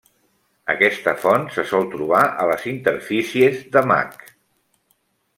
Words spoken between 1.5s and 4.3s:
se sol trobar a les interfícies de Mac.